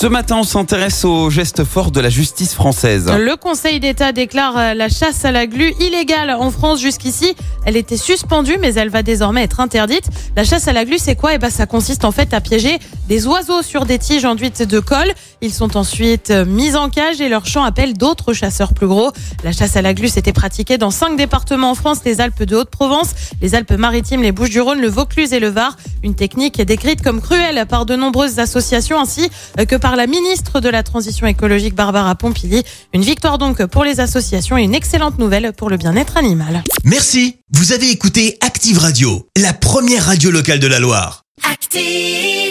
[0.00, 3.10] Ce matin, on s'intéresse aux gestes forts de la justice française.
[3.18, 7.34] Le Conseil d'État déclare euh, la chasse à la glu illégale en France jusqu'ici.
[7.64, 10.08] Elle était suspendue, mais elle va désormais être interdite.
[10.36, 11.34] La chasse à la glu, c'est quoi?
[11.34, 14.78] Eh ben, ça consiste en fait à piéger des oiseaux sur des tiges enduites de
[14.78, 15.12] colle.
[15.40, 19.10] Ils sont ensuite euh, mis en cage et leur chant appelle d'autres chasseurs plus gros.
[19.42, 22.54] La chasse à la glu s'était pratiquée dans cinq départements en France les Alpes de
[22.54, 25.76] Haute-Provence, les Alpes-Maritimes, les Bouches-du-Rhône, le Vaucluse et le Var.
[26.02, 29.28] Une technique décrite comme cruelle par de nombreuses associations ainsi
[29.68, 32.62] que par la ministre de la Transition écologique Barbara Pompili.
[32.94, 36.62] Une victoire donc pour les associations et une excellente nouvelle pour le bien-être animal.
[36.84, 37.36] Merci.
[37.52, 41.24] Vous avez écouté Active Radio, la première radio locale de la Loire.
[41.50, 42.47] Active.